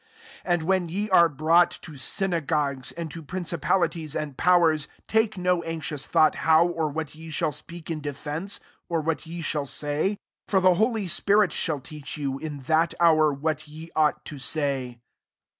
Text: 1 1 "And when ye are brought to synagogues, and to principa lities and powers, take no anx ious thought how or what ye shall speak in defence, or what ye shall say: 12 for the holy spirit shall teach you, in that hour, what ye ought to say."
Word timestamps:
1 0.45 0.49
1 0.53 0.53
"And 0.53 0.63
when 0.67 0.89
ye 0.89 1.11
are 1.11 1.29
brought 1.29 1.69
to 1.69 1.95
synagogues, 1.95 2.91
and 2.93 3.11
to 3.11 3.21
principa 3.21 3.59
lities 3.77 4.19
and 4.19 4.35
powers, 4.35 4.87
take 5.07 5.37
no 5.37 5.61
anx 5.61 5.91
ious 5.91 6.07
thought 6.07 6.33
how 6.41 6.65
or 6.65 6.89
what 6.89 7.13
ye 7.13 7.29
shall 7.29 7.51
speak 7.51 7.91
in 7.91 8.01
defence, 8.01 8.59
or 8.89 8.99
what 8.99 9.27
ye 9.27 9.43
shall 9.43 9.67
say: 9.67 10.17
12 10.47 10.47
for 10.47 10.59
the 10.59 10.73
holy 10.73 11.07
spirit 11.07 11.51
shall 11.53 11.79
teach 11.79 12.17
you, 12.17 12.39
in 12.39 12.61
that 12.61 12.95
hour, 12.99 13.31
what 13.31 13.67
ye 13.67 13.91
ought 13.95 14.25
to 14.25 14.39
say." 14.39 14.97